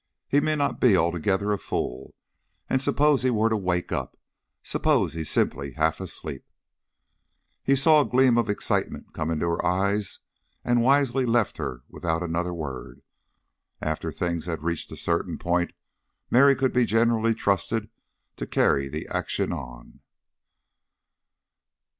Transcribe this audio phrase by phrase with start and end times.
[0.27, 2.15] He may not be altogether a fool.
[2.67, 4.17] And suppose he were to wake up?
[4.63, 6.43] Suppose he's simply half asleep?"
[7.61, 10.17] He saw a gleam of excitement come in her eyes
[10.65, 13.03] and wisely left her without another word.
[13.79, 15.71] After things had reached a certain point
[16.31, 17.87] Mary could be generally trusted
[18.37, 19.99] to carry the action on.